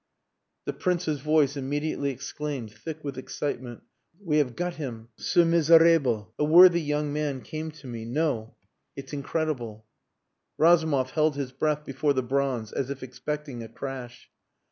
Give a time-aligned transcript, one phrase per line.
[0.65, 3.83] The Prince's voice immediately exclaimed, thick with excitement
[4.19, 6.33] "We have got him ce miserable.
[6.39, 8.55] A worthy young man came to me No!
[8.95, 9.85] It's incredible...."
[10.57, 14.31] Razumov held his breath before the bronze as if expecting a crash.